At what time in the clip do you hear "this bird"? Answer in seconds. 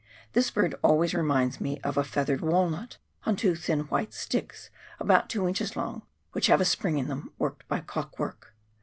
0.33-0.73